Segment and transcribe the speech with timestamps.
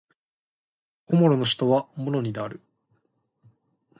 [1.05, 2.59] コモロの首都はモロニである